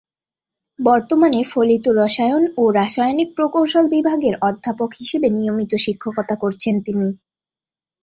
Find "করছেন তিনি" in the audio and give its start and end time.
6.35-7.07